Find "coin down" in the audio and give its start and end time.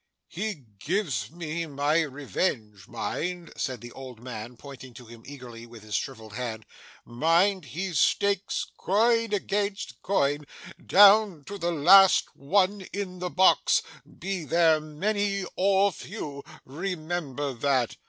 10.01-11.43